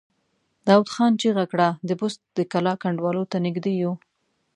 داوود 0.67 0.89
خان 0.93 1.11
چيغه 1.21 1.45
کړه! 1.51 1.69
د 1.87 1.89
بست 1.99 2.21
د 2.37 2.39
کلا 2.51 2.73
کنډوالو 2.83 3.23
ته 3.31 3.37
نږدې 3.45 3.73
يو! 3.81 3.91